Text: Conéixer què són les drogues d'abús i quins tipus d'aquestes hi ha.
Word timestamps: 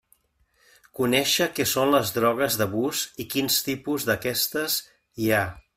Conéixer 0.99 1.47
què 1.59 1.67
són 1.73 1.93
les 1.97 2.13
drogues 2.17 2.59
d'abús 2.63 3.03
i 3.25 3.27
quins 3.35 3.61
tipus 3.69 4.09
d'aquestes 4.11 4.83
hi 5.25 5.35
ha. 5.37 5.45